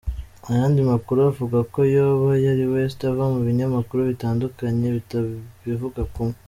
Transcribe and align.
Ayandi 0.49 0.81
makuru 0.91 1.19
avuga 1.31 1.57
ko 1.73 1.79
yoba 1.95 2.29
yari 2.45 2.63
West 2.73 2.99
ava 3.11 3.23
mu 3.33 3.39
binyamakuru 3.47 4.01
bitandukanye 4.11 4.87
bitabivuga 4.95 6.01
kumwe. 6.13 6.37